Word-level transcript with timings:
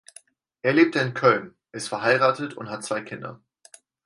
Er 0.63 0.73
lebt 0.73 0.95
in 0.95 1.13
Köln, 1.13 1.53
ist 1.71 1.87
verheiratet 1.89 2.55
und 2.55 2.71
hat 2.71 2.83
zwei 2.83 3.01
Kinder. 3.01 3.39